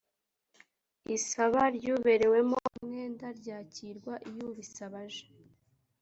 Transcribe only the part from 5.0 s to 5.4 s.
aje